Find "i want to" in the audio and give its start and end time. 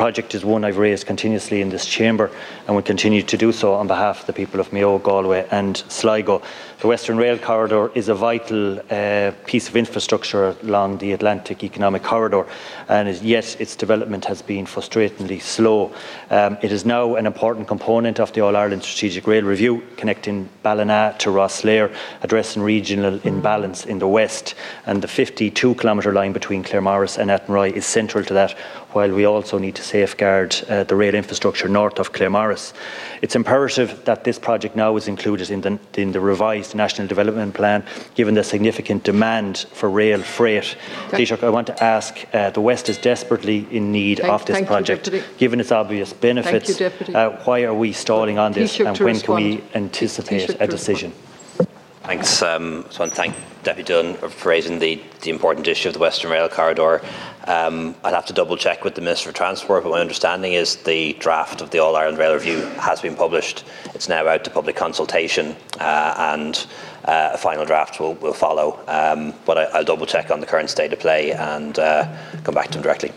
41.42-41.76, 52.92-53.16